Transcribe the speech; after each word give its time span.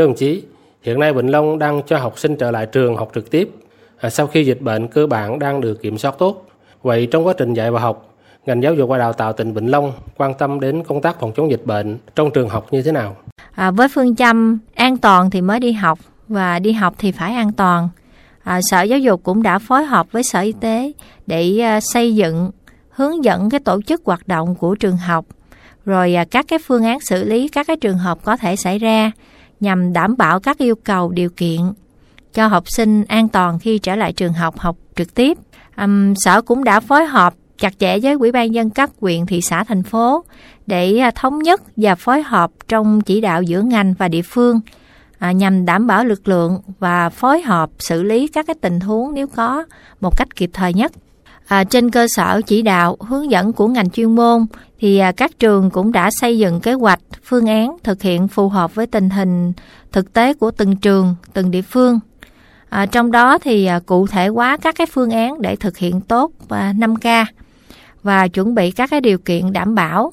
Thưa 0.00 0.06
đồng 0.06 0.16
chí, 0.16 0.42
hiện 0.82 1.00
nay 1.00 1.12
Vĩnh 1.12 1.30
Long 1.30 1.58
đang 1.58 1.82
cho 1.86 1.98
học 1.98 2.18
sinh 2.18 2.36
trở 2.36 2.50
lại 2.50 2.66
trường 2.66 2.96
học 2.96 3.10
trực 3.14 3.30
tiếp 3.30 3.50
à, 3.98 4.10
sau 4.10 4.26
khi 4.26 4.44
dịch 4.44 4.60
bệnh 4.60 4.88
cơ 4.88 5.06
bản 5.06 5.38
đang 5.38 5.60
được 5.60 5.82
kiểm 5.82 5.98
soát 5.98 6.14
tốt. 6.18 6.46
Vậy 6.82 7.08
trong 7.10 7.26
quá 7.26 7.34
trình 7.38 7.54
dạy 7.54 7.70
và 7.70 7.80
học, 7.80 8.14
ngành 8.46 8.62
giáo 8.62 8.74
dục 8.74 8.88
và 8.88 8.98
đào 8.98 9.12
tạo 9.12 9.32
tỉnh 9.32 9.52
Vĩnh 9.52 9.70
Long 9.70 9.92
quan 10.16 10.34
tâm 10.34 10.60
đến 10.60 10.82
công 10.84 11.02
tác 11.02 11.20
phòng 11.20 11.32
chống 11.36 11.50
dịch 11.50 11.66
bệnh 11.66 11.98
trong 12.14 12.30
trường 12.30 12.48
học 12.48 12.66
như 12.70 12.82
thế 12.82 12.92
nào? 12.92 13.16
À, 13.54 13.70
với 13.70 13.88
phương 13.88 14.16
châm 14.16 14.58
an 14.74 14.96
toàn 14.96 15.30
thì 15.30 15.40
mới 15.40 15.60
đi 15.60 15.72
học 15.72 15.98
và 16.28 16.58
đi 16.58 16.72
học 16.72 16.94
thì 16.98 17.12
phải 17.12 17.34
an 17.34 17.52
toàn. 17.52 17.88
À, 18.42 18.60
Sở 18.62 18.82
Giáo 18.82 18.98
dục 18.98 19.20
cũng 19.22 19.42
đã 19.42 19.58
phối 19.58 19.84
hợp 19.84 20.12
với 20.12 20.22
Sở 20.22 20.40
Y 20.40 20.52
tế 20.52 20.92
để 21.26 21.58
à, 21.58 21.80
xây 21.80 22.14
dựng 22.14 22.50
hướng 22.90 23.24
dẫn 23.24 23.50
cái 23.50 23.60
tổ 23.60 23.82
chức 23.82 24.02
hoạt 24.04 24.28
động 24.28 24.54
của 24.54 24.74
trường 24.74 24.96
học 24.96 25.24
rồi 25.84 26.14
à, 26.14 26.24
các 26.30 26.46
cái 26.48 26.58
phương 26.58 26.84
án 26.84 27.00
xử 27.00 27.24
lý 27.24 27.48
các 27.48 27.66
cái 27.66 27.76
trường 27.76 27.98
hợp 27.98 28.18
có 28.24 28.36
thể 28.36 28.56
xảy 28.56 28.78
ra 28.78 29.10
nhằm 29.60 29.92
đảm 29.92 30.16
bảo 30.16 30.40
các 30.40 30.58
yêu 30.58 30.74
cầu 30.74 31.10
điều 31.10 31.30
kiện 31.30 31.60
cho 32.34 32.46
học 32.46 32.64
sinh 32.70 33.04
an 33.04 33.28
toàn 33.28 33.58
khi 33.58 33.78
trở 33.78 33.96
lại 33.96 34.12
trường 34.12 34.32
học 34.32 34.58
học 34.58 34.76
trực 34.96 35.14
tiếp. 35.14 35.38
Um, 35.76 36.14
sở 36.16 36.42
cũng 36.42 36.64
đã 36.64 36.80
phối 36.80 37.04
hợp 37.04 37.34
chặt 37.58 37.78
chẽ 37.78 37.98
với 37.98 38.12
Ủy 38.12 38.32
ban 38.32 38.54
dân 38.54 38.70
các 38.70 38.90
huyện, 39.00 39.26
thị 39.26 39.40
xã, 39.40 39.64
thành 39.64 39.82
phố 39.82 40.24
để 40.66 40.98
à, 40.98 41.10
thống 41.10 41.38
nhất 41.38 41.62
và 41.76 41.94
phối 41.94 42.22
hợp 42.22 42.50
trong 42.68 43.00
chỉ 43.00 43.20
đạo 43.20 43.42
giữa 43.42 43.62
ngành 43.62 43.94
và 43.98 44.08
địa 44.08 44.22
phương 44.22 44.60
à, 45.18 45.32
nhằm 45.32 45.64
đảm 45.64 45.86
bảo 45.86 46.04
lực 46.04 46.28
lượng 46.28 46.60
và 46.78 47.08
phối 47.08 47.42
hợp 47.42 47.70
xử 47.78 48.02
lý 48.02 48.28
các 48.28 48.46
cái 48.46 48.56
tình 48.60 48.80
huống 48.80 49.14
nếu 49.14 49.26
có 49.26 49.64
một 50.00 50.16
cách 50.16 50.36
kịp 50.36 50.50
thời 50.52 50.74
nhất. 50.74 50.92
À, 51.46 51.64
trên 51.64 51.90
cơ 51.90 52.06
sở 52.08 52.40
chỉ 52.46 52.62
đạo 52.62 52.96
hướng 53.00 53.30
dẫn 53.30 53.52
của 53.52 53.68
ngành 53.68 53.90
chuyên 53.90 54.14
môn 54.14 54.46
thì 54.78 54.98
à, 54.98 55.12
các 55.12 55.38
trường 55.38 55.70
cũng 55.70 55.92
đã 55.92 56.10
xây 56.20 56.38
dựng 56.38 56.60
kế 56.60 56.72
hoạch 56.72 57.00
phương 57.30 57.46
án 57.46 57.76
thực 57.82 58.02
hiện 58.02 58.28
phù 58.28 58.48
hợp 58.48 58.74
với 58.74 58.86
tình 58.86 59.10
hình 59.10 59.52
thực 59.92 60.12
tế 60.12 60.34
của 60.34 60.50
từng 60.50 60.76
trường 60.76 61.14
từng 61.32 61.50
địa 61.50 61.62
phương. 61.62 62.00
À, 62.68 62.86
trong 62.86 63.10
đó 63.10 63.38
thì 63.38 63.66
à, 63.66 63.80
cụ 63.86 64.06
thể 64.06 64.28
hóa 64.28 64.56
các 64.56 64.74
cái 64.78 64.86
phương 64.86 65.10
án 65.10 65.42
để 65.42 65.56
thực 65.56 65.76
hiện 65.76 66.00
tốt 66.00 66.32
à, 66.48 66.72
5K 66.78 67.24
và 68.02 68.28
chuẩn 68.28 68.54
bị 68.54 68.70
các 68.70 68.90
cái 68.90 69.00
điều 69.00 69.18
kiện 69.18 69.52
đảm 69.52 69.74
bảo 69.74 70.12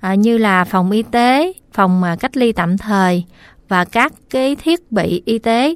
à, 0.00 0.14
như 0.14 0.38
là 0.38 0.64
phòng 0.64 0.90
y 0.90 1.02
tế 1.02 1.52
phòng 1.72 2.02
à, 2.02 2.16
cách 2.20 2.36
ly 2.36 2.52
tạm 2.52 2.78
thời 2.78 3.24
và 3.68 3.84
các 3.84 4.12
cái 4.30 4.56
thiết 4.56 4.92
bị 4.92 5.22
y 5.24 5.38
tế 5.38 5.74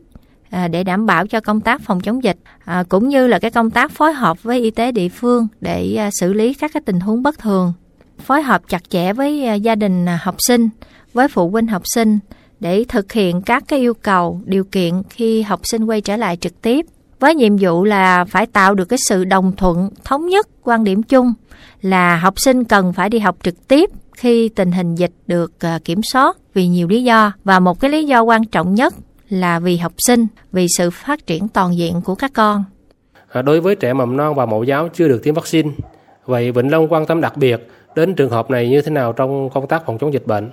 à, 0.51 0.69
để 0.69 0.85
đảm 0.85 1.07
bảo 1.07 1.27
cho 1.27 1.41
công 1.41 1.61
tác 1.61 1.81
phòng 1.83 2.01
chống 2.01 2.25
dịch 2.25 2.39
à, 2.65 2.85
cũng 2.89 3.09
như 3.09 3.27
là 3.27 3.39
cái 3.39 3.51
công 3.51 3.71
tác 3.71 3.93
phối 3.93 4.13
hợp 4.13 4.43
với 4.43 4.61
y 4.61 4.71
tế 4.71 4.93
địa 4.93 5.09
phương 5.09 5.49
để 5.61 5.95
à, 5.95 6.11
xử 6.21 6.33
lý 6.33 6.55
các 6.55 6.71
cái 6.75 6.83
tình 6.87 7.01
huống 7.01 7.23
bất 7.23 7.39
thường 7.39 7.73
phối 8.21 8.43
hợp 8.43 8.63
chặt 8.69 8.91
chẽ 8.91 9.13
với 9.13 9.47
à, 9.47 9.55
gia 9.55 9.75
đình 9.75 10.09
à, 10.09 10.19
học 10.23 10.35
sinh 10.39 10.69
với 11.13 11.29
phụ 11.29 11.51
huynh 11.51 11.67
học 11.67 11.83
sinh 11.85 12.19
để 12.61 12.85
thực 12.89 13.13
hiện 13.13 13.43
các 13.43 13.65
cái 13.69 13.79
yêu 13.79 13.95
cầu 13.95 14.41
điều 14.45 14.65
kiện 14.65 15.03
khi 15.11 15.43
học 15.43 15.61
sinh 15.65 15.85
quay 15.85 16.01
trở 16.01 16.17
lại 16.17 16.37
trực 16.37 16.63
tiếp 16.63 16.87
với 17.21 17.35
nhiệm 17.35 17.57
vụ 17.57 17.85
là 17.85 18.25
phải 18.25 18.47
tạo 18.47 18.75
được 18.75 18.85
cái 18.85 18.99
sự 19.09 19.25
đồng 19.25 19.53
thuận 19.57 19.91
thống 20.05 20.27
nhất 20.27 20.49
quan 20.63 20.85
điểm 20.85 21.03
chung 21.03 21.33
là 21.83 22.17
học 22.17 22.41
sinh 22.41 22.65
cần 22.65 22.93
phải 22.93 23.09
đi 23.09 23.19
học 23.19 23.37
trực 23.43 23.69
tiếp 23.69 23.91
khi 24.13 24.49
tình 24.49 24.73
hình 24.73 24.95
dịch 24.95 25.13
được 25.27 25.53
à, 25.61 25.79
kiểm 25.85 26.03
soát 26.03 26.37
vì 26.55 26.67
nhiều 26.67 26.89
lý 26.89 27.05
do 27.05 27.33
và 27.45 27.61
một 27.61 27.81
cái 27.81 27.91
lý 27.91 28.05
do 28.05 28.23
quan 28.23 28.45
trọng 28.45 28.75
nhất 28.75 28.95
là 29.31 29.59
vì 29.59 29.77
học 29.77 29.93
sinh, 29.99 30.27
vì 30.53 30.67
sự 30.77 30.91
phát 30.91 31.27
triển 31.27 31.49
toàn 31.49 31.77
diện 31.77 32.01
của 32.05 32.15
các 32.15 32.31
con. 32.35 32.65
Đối 33.45 33.61
với 33.61 33.77
trẻ 33.77 33.93
mầm 33.93 34.17
non 34.17 34.35
và 34.35 34.47
mẫu 34.47 34.65
giáo 34.65 34.89
chưa 34.95 35.09
được 35.09 35.23
tiêm 35.23 35.35
vaccine, 35.35 35.71
vậy 36.27 36.53
Vĩnh 36.53 36.71
Long 36.71 36.93
quan 36.93 37.07
tâm 37.07 37.21
đặc 37.21 37.37
biệt 37.37 37.69
đến 37.95 38.15
trường 38.15 38.31
hợp 38.31 38.51
này 38.51 38.69
như 38.69 38.83
thế 38.83 38.91
nào 38.91 39.13
trong 39.13 39.51
công 39.51 39.67
tác 39.67 39.87
phòng 39.87 39.99
chống 39.99 40.13
dịch 40.13 40.27
bệnh? 40.27 40.51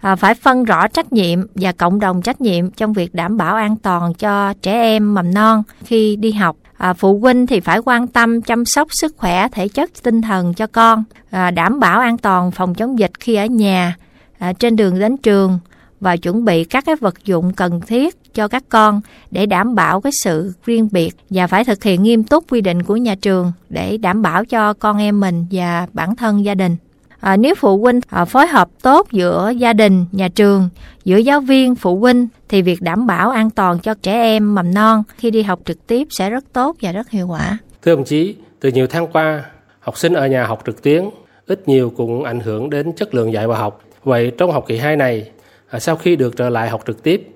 À, 0.00 0.16
phải 0.16 0.34
phân 0.34 0.64
rõ 0.64 0.88
trách 0.88 1.12
nhiệm 1.12 1.46
và 1.54 1.72
cộng 1.72 2.00
đồng 2.00 2.22
trách 2.22 2.40
nhiệm 2.40 2.70
trong 2.70 2.92
việc 2.92 3.14
đảm 3.14 3.36
bảo 3.36 3.56
an 3.56 3.76
toàn 3.76 4.14
cho 4.14 4.54
trẻ 4.62 4.72
em 4.72 5.14
mầm 5.14 5.34
non 5.34 5.62
khi 5.84 6.16
đi 6.16 6.32
học. 6.32 6.56
À, 6.76 6.92
phụ 6.92 7.18
huynh 7.18 7.46
thì 7.46 7.60
phải 7.60 7.78
quan 7.84 8.06
tâm 8.06 8.42
chăm 8.42 8.64
sóc 8.64 8.88
sức 8.90 9.14
khỏe 9.16 9.48
thể 9.52 9.68
chất 9.68 9.90
tinh 10.02 10.22
thần 10.22 10.54
cho 10.54 10.66
con, 10.66 11.04
à, 11.30 11.50
đảm 11.50 11.80
bảo 11.80 12.00
an 12.00 12.18
toàn 12.18 12.50
phòng 12.50 12.74
chống 12.74 12.98
dịch 12.98 13.10
khi 13.20 13.34
ở 13.34 13.46
nhà, 13.46 13.96
à, 14.38 14.52
trên 14.52 14.76
đường 14.76 14.98
đến 14.98 15.16
trường 15.16 15.58
và 16.00 16.16
chuẩn 16.16 16.44
bị 16.44 16.64
các 16.64 16.84
cái 16.84 16.96
vật 16.96 17.24
dụng 17.24 17.52
cần 17.52 17.80
thiết 17.80 18.21
cho 18.34 18.48
các 18.48 18.64
con 18.68 19.00
để 19.30 19.46
đảm 19.46 19.74
bảo 19.74 20.00
cái 20.00 20.12
sự 20.22 20.52
riêng 20.64 20.88
biệt 20.92 21.14
và 21.30 21.46
phải 21.46 21.64
thực 21.64 21.82
hiện 21.82 22.02
nghiêm 22.02 22.24
túc 22.24 22.50
quy 22.50 22.60
định 22.60 22.82
của 22.82 22.96
nhà 22.96 23.14
trường 23.14 23.52
để 23.68 23.96
đảm 23.96 24.22
bảo 24.22 24.44
cho 24.44 24.72
con 24.72 24.98
em 24.98 25.20
mình 25.20 25.46
và 25.50 25.86
bản 25.92 26.16
thân 26.16 26.44
gia 26.44 26.54
đình. 26.54 26.76
À, 27.20 27.36
nếu 27.36 27.54
phụ 27.54 27.78
huynh 27.78 28.00
à, 28.08 28.24
phối 28.24 28.46
hợp 28.46 28.68
tốt 28.82 29.08
giữa 29.12 29.52
gia 29.56 29.72
đình, 29.72 30.06
nhà 30.12 30.28
trường, 30.28 30.68
giữa 31.04 31.16
giáo 31.16 31.40
viên, 31.40 31.74
phụ 31.74 31.96
huynh 31.96 32.28
thì 32.48 32.62
việc 32.62 32.80
đảm 32.80 33.06
bảo 33.06 33.30
an 33.30 33.50
toàn 33.50 33.78
cho 33.78 33.94
trẻ 34.02 34.12
em 34.12 34.54
mầm 34.54 34.74
non 34.74 35.02
khi 35.16 35.30
đi 35.30 35.42
học 35.42 35.60
trực 35.64 35.86
tiếp 35.86 36.08
sẽ 36.10 36.30
rất 36.30 36.44
tốt 36.52 36.76
và 36.82 36.92
rất 36.92 37.10
hiệu 37.10 37.28
quả. 37.28 37.58
Thưa 37.82 37.94
đồng 37.94 38.04
chí, 38.04 38.34
từ 38.60 38.68
nhiều 38.68 38.86
tháng 38.86 39.06
qua, 39.06 39.44
học 39.80 39.98
sinh 39.98 40.12
ở 40.12 40.26
nhà 40.26 40.46
học 40.46 40.62
trực 40.66 40.82
tuyến 40.82 41.04
ít 41.46 41.68
nhiều 41.68 41.92
cũng 41.96 42.24
ảnh 42.24 42.40
hưởng 42.40 42.70
đến 42.70 42.92
chất 42.92 43.14
lượng 43.14 43.32
dạy 43.32 43.46
và 43.46 43.58
học. 43.58 43.80
Vậy 44.04 44.32
trong 44.38 44.50
học 44.50 44.64
kỳ 44.68 44.78
2 44.78 44.96
này, 44.96 45.30
à, 45.68 45.78
sau 45.78 45.96
khi 45.96 46.16
được 46.16 46.36
trở 46.36 46.48
lại 46.48 46.68
học 46.68 46.82
trực 46.86 47.02
tiếp, 47.02 47.28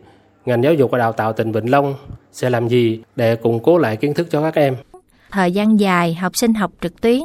ngành 0.46 0.62
giáo 0.62 0.74
dục 0.74 0.90
và 0.90 0.98
đào 0.98 1.12
tạo 1.12 1.32
tỉnh 1.32 1.52
Vĩnh 1.52 1.70
Long 1.70 1.94
sẽ 2.32 2.50
làm 2.50 2.68
gì 2.68 3.00
để 3.16 3.36
củng 3.36 3.60
cố 3.62 3.78
lại 3.78 3.96
kiến 3.96 4.14
thức 4.14 4.26
cho 4.30 4.42
các 4.42 4.54
em? 4.54 4.76
Thời 5.30 5.52
gian 5.52 5.80
dài, 5.80 6.14
học 6.14 6.32
sinh 6.36 6.54
học 6.54 6.70
trực 6.80 7.00
tuyến 7.00 7.20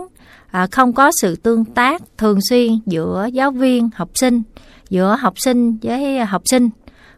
à, 0.51 0.67
không 0.71 0.93
có 0.93 1.11
sự 1.21 1.35
tương 1.35 1.65
tác 1.65 2.01
thường 2.17 2.39
xuyên 2.49 2.71
giữa 2.85 3.27
giáo 3.33 3.51
viên, 3.51 3.89
học 3.95 4.09
sinh, 4.13 4.41
giữa 4.89 5.15
học 5.19 5.33
sinh 5.37 5.77
với 5.81 6.19
học 6.19 6.41
sinh, 6.45 6.69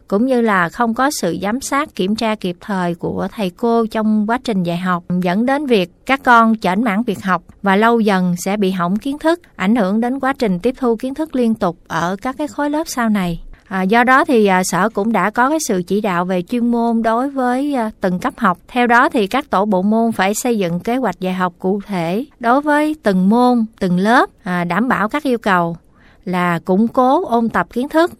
cũng 0.08 0.26
như 0.26 0.40
là 0.40 0.68
không 0.68 0.94
có 0.94 1.10
sự 1.20 1.36
giám 1.42 1.60
sát, 1.60 1.94
kiểm 1.94 2.16
tra 2.16 2.34
kịp 2.34 2.56
thời 2.60 2.94
của 2.94 3.28
thầy 3.32 3.50
cô 3.50 3.86
trong 3.86 4.26
quá 4.26 4.38
trình 4.44 4.62
dạy 4.62 4.78
học, 4.78 5.04
dẫn 5.22 5.46
đến 5.46 5.66
việc 5.66 5.90
các 6.06 6.20
con 6.24 6.54
chểnh 6.54 6.84
mãn 6.84 7.02
việc 7.02 7.22
học 7.22 7.42
và 7.62 7.76
lâu 7.76 8.00
dần 8.00 8.34
sẽ 8.44 8.56
bị 8.56 8.70
hỏng 8.70 8.96
kiến 8.96 9.18
thức, 9.18 9.40
ảnh 9.56 9.76
hưởng 9.76 10.00
đến 10.00 10.20
quá 10.20 10.32
trình 10.38 10.58
tiếp 10.58 10.74
thu 10.78 10.96
kiến 10.96 11.14
thức 11.14 11.34
liên 11.34 11.54
tục 11.54 11.78
ở 11.88 12.16
các 12.22 12.36
cái 12.38 12.48
khối 12.48 12.70
lớp 12.70 12.88
sau 12.88 13.08
này 13.08 13.40
À, 13.68 13.82
do 13.82 14.04
đó 14.04 14.24
thì 14.24 14.46
à, 14.46 14.64
sở 14.64 14.88
cũng 14.88 15.12
đã 15.12 15.30
có 15.30 15.50
cái 15.50 15.58
sự 15.68 15.82
chỉ 15.86 16.00
đạo 16.00 16.24
về 16.24 16.42
chuyên 16.42 16.70
môn 16.70 17.02
đối 17.02 17.30
với 17.30 17.74
à, 17.74 17.90
từng 18.00 18.18
cấp 18.18 18.34
học. 18.36 18.58
Theo 18.68 18.86
đó 18.86 19.08
thì 19.08 19.26
các 19.26 19.50
tổ 19.50 19.64
bộ 19.64 19.82
môn 19.82 20.12
phải 20.12 20.34
xây 20.34 20.58
dựng 20.58 20.80
kế 20.80 20.96
hoạch 20.96 21.20
dạy 21.20 21.34
học 21.34 21.54
cụ 21.58 21.80
thể 21.86 22.24
đối 22.40 22.60
với 22.60 22.96
từng 23.02 23.28
môn, 23.28 23.66
từng 23.80 23.98
lớp, 23.98 24.30
à, 24.42 24.64
đảm 24.64 24.88
bảo 24.88 25.08
các 25.08 25.22
yêu 25.22 25.38
cầu 25.38 25.76
là 26.24 26.58
củng 26.58 26.88
cố 26.88 27.24
ôn 27.24 27.48
tập 27.48 27.66
kiến 27.72 27.88
thức, 27.88 28.12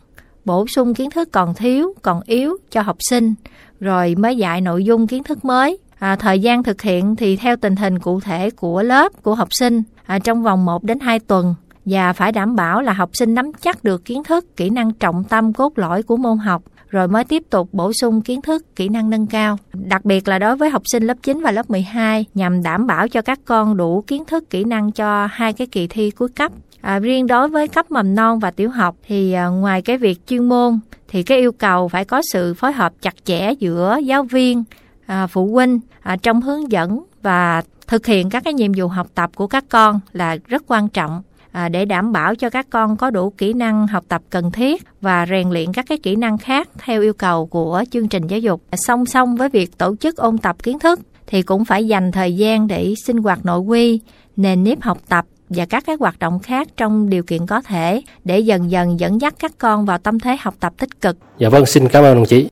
bổ 0.45 0.67
sung 0.67 0.95
kiến 0.95 1.11
thức 1.11 1.29
còn 1.33 1.55
thiếu, 1.55 1.95
còn 2.03 2.21
yếu 2.25 2.57
cho 2.71 2.83
học 2.83 2.97
sinh, 3.11 3.35
rồi 3.81 4.15
mới 4.15 4.37
dạy 4.37 4.61
nội 4.61 4.85
dung 4.85 5.07
kiến 5.07 5.23
thức 5.23 5.45
mới. 5.45 5.79
À, 5.99 6.17
thời 6.17 6.41
gian 6.41 6.63
thực 6.63 6.83
hiện 6.83 7.17
thì 7.17 7.37
theo 7.37 7.57
tình 7.57 7.77
hình 7.77 7.99
cụ 7.99 8.21
thể 8.21 8.51
của 8.51 8.83
lớp, 8.83 9.13
của 9.23 9.35
học 9.35 9.49
sinh 9.51 9.83
à, 10.07 10.19
trong 10.19 10.43
vòng 10.43 10.65
1 10.65 10.85
đến 10.85 11.01
2 11.01 11.19
tuần 11.19 11.55
và 11.85 12.13
phải 12.13 12.33
đảm 12.33 12.57
bảo 12.57 12.83
là 12.83 12.93
học 12.93 13.11
sinh 13.13 13.35
nắm 13.35 13.53
chắc 13.61 13.85
được 13.85 14.05
kiến 14.05 14.25
thức, 14.25 14.57
kỹ 14.57 14.71
năng 14.71 14.93
trọng 14.93 15.25
tâm 15.25 15.53
cốt 15.53 15.79
lõi 15.79 16.03
của 16.03 16.17
môn 16.17 16.39
học 16.39 16.63
rồi 16.95 17.09
mới 17.09 17.25
tiếp 17.25 17.43
tục 17.51 17.69
bổ 17.73 17.93
sung 17.93 18.23
kiến 18.23 18.43
thức, 18.43 18.77
kỹ 18.77 18.89
năng 18.89 19.11
nâng 19.11 19.27
cao. 19.27 19.59
Đặc 19.73 20.05
biệt 20.05 20.29
là 20.29 20.39
đối 20.39 20.57
với 20.57 20.71
học 20.71 20.83
sinh 20.85 21.03
lớp 21.03 21.17
9 21.23 21.43
và 21.43 21.51
lớp 21.51 21.71
12 21.71 22.25
nhằm 22.35 22.63
đảm 22.63 22.87
bảo 22.87 23.09
cho 23.09 23.23
các 23.23 23.41
con 23.45 23.77
đủ 23.77 24.05
kiến 24.07 24.25
thức, 24.25 24.51
kỹ 24.51 24.65
năng 24.65 24.93
cho 24.93 25.27
hai 25.27 25.53
cái 25.53 25.67
kỳ 25.67 25.87
thi 25.87 26.11
cuối 26.11 26.29
cấp. 26.29 26.53
À, 26.81 26.99
riêng 26.99 27.27
đối 27.27 27.49
với 27.49 27.69
cấp 27.69 27.91
mầm 27.91 28.15
non 28.15 28.39
và 28.39 28.51
tiểu 28.51 28.71
học 28.71 28.97
thì 29.07 29.33
à, 29.33 29.47
ngoài 29.47 29.83
cái 29.83 29.99
việc 29.99 30.27
chuyên 30.27 30.49
môn 30.49 30.79
thì 31.09 31.23
cái 31.23 31.39
yêu 31.39 31.53
cầu 31.53 31.89
phải 31.89 32.05
có 32.05 32.23
sự 32.33 32.55
phối 32.55 32.73
hợp 32.73 32.93
chặt 33.03 33.15
chẽ 33.25 33.53
giữa 33.53 33.99
giáo 34.05 34.23
viên, 34.23 34.65
à, 35.07 35.27
phụ 35.27 35.47
huynh 35.47 35.81
à, 36.03 36.17
trong 36.23 36.41
hướng 36.41 36.73
dẫn 36.73 37.05
và 37.23 37.63
thực 37.87 38.07
hiện 38.07 38.31
các 38.31 38.45
cái 38.45 38.55
nhiệm 38.55 38.73
vụ 38.77 38.89
học 38.89 39.07
tập 39.15 39.31
của 39.35 39.47
các 39.47 39.65
con 39.69 40.01
là 40.13 40.37
rất 40.47 40.63
quan 40.67 40.89
trọng 40.89 41.23
à, 41.55 41.69
để 41.69 41.85
đảm 41.85 42.13
bảo 42.13 42.35
cho 42.35 42.51
các 42.51 42.67
con 42.71 42.97
có 42.97 43.11
đủ 43.11 43.31
kỹ 43.31 43.53
năng 43.53 43.87
học 43.87 44.05
tập 44.09 44.23
cần 44.31 44.51
thiết 44.51 44.85
và 45.01 45.27
rèn 45.27 45.51
luyện 45.51 45.73
các 45.73 45.85
cái 45.89 45.99
kỹ 45.99 46.17
năng 46.17 46.39
khác 46.39 46.69
theo 46.79 47.03
yêu 47.03 47.13
cầu 47.13 47.47
của 47.47 47.85
chương 47.91 48.09
trình 48.09 48.27
giáo 48.27 48.39
dục. 48.39 48.63
Song 48.73 49.07
song 49.07 49.37
với 49.37 49.49
việc 49.49 49.79
tổ 49.79 49.97
chức 49.97 50.17
ôn 50.17 50.39
tập 50.39 50.57
kiến 50.63 50.79
thức 50.79 51.01
thì 51.27 51.43
cũng 51.43 51.65
phải 51.65 51.87
dành 51.87 52.13
thời 52.13 52.37
gian 52.37 52.67
để 52.67 52.95
sinh 53.07 53.17
hoạt 53.17 53.45
nội 53.45 53.61
quy, 53.61 54.01
nền 54.37 54.65
nếp 54.65 54.83
học 54.83 54.99
tập 55.09 55.25
và 55.49 55.67
các 55.67 55.85
cái 55.87 55.97
hoạt 56.01 56.19
động 56.19 56.39
khác 56.39 56.69
trong 56.77 57.11
điều 57.11 57.23
kiện 57.23 57.47
có 57.47 57.63
thể 57.63 58.03
để 58.25 58.41
dần 58.41 58.71
dần 58.71 59.01
dẫn 59.01 59.21
dắt 59.21 59.35
các 59.39 59.53
con 59.59 59.87
vào 59.87 59.99
tâm 59.99 60.21
thế 60.21 60.37
học 60.41 60.55
tập 60.61 60.73
tích 60.79 61.01
cực. 61.01 61.17
Dạ 61.39 61.49
vâng, 61.49 61.67
xin 61.67 61.89
cảm 61.89 62.05
ơn 62.05 62.15
đồng 62.15 62.27
chí. 62.27 62.43